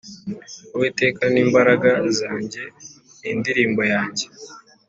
[0.75, 2.63] Uwiteka ni imbaraga zanjye
[3.21, 4.25] n indirimbo yanjye